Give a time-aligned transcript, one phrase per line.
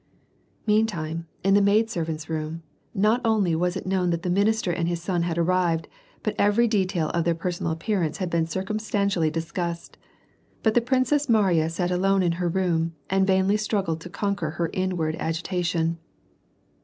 [0.65, 2.63] Meantime, in the maidservant's room,
[2.95, 5.87] not only was it known that the minister and his son had arrived,
[6.23, 9.97] but every detail of their personal appearance had been circumstantially discussed.
[10.63, 14.71] But the princess Mariya sat alone in her room, and vainly struggled to conquer her
[14.73, 15.99] inward agitation.